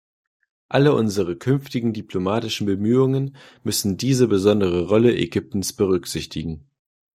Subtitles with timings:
[0.67, 6.65] Alle unsere künftigen diplomatischen Bemühungen müssen diese besondere Rolle Ägyptens berücksichtigen.